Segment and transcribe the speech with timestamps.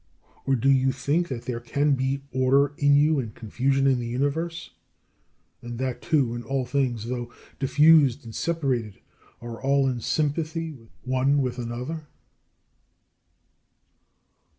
[0.47, 4.07] Or, do you think that there can be order in you and confusion in the
[4.07, 4.71] Universe,
[5.61, 8.99] and that too when all things, though diffused and separated,
[9.43, 12.07] are all in sympathy, one with another?